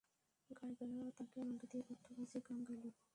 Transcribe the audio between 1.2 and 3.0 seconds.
আনন্দ দিয়ে বাদ্য বাজিয়ে গান গাইল।